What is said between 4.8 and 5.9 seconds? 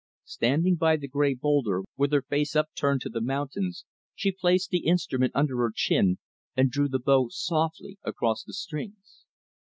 instrument under her